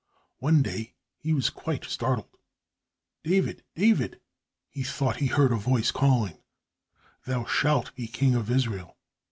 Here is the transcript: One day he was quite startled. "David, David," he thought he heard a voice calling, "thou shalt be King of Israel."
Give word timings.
One 0.39 0.63
day 0.63 0.95
he 1.19 1.31
was 1.31 1.51
quite 1.51 1.83
startled. 1.83 2.35
"David, 3.23 3.63
David," 3.75 4.19
he 4.67 4.81
thought 4.81 5.17
he 5.17 5.27
heard 5.27 5.51
a 5.51 5.55
voice 5.57 5.91
calling, 5.91 6.39
"thou 7.27 7.45
shalt 7.45 7.93
be 7.93 8.07
King 8.07 8.33
of 8.33 8.49
Israel." 8.49 8.97